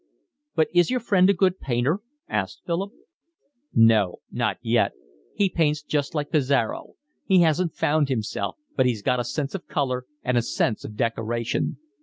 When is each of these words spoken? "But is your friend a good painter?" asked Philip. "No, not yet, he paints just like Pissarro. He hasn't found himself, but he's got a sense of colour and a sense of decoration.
"But 0.55 0.69
is 0.73 0.89
your 0.89 0.99
friend 0.99 1.29
a 1.29 1.33
good 1.35 1.59
painter?" 1.59 1.99
asked 2.27 2.63
Philip. 2.65 2.91
"No, 3.71 4.21
not 4.31 4.57
yet, 4.63 4.93
he 5.35 5.47
paints 5.47 5.83
just 5.83 6.15
like 6.15 6.31
Pissarro. 6.31 6.95
He 7.23 7.41
hasn't 7.41 7.75
found 7.75 8.09
himself, 8.09 8.57
but 8.75 8.87
he's 8.87 9.03
got 9.03 9.19
a 9.19 9.23
sense 9.23 9.53
of 9.53 9.67
colour 9.67 10.07
and 10.23 10.37
a 10.39 10.41
sense 10.41 10.83
of 10.83 10.95
decoration. 10.95 11.77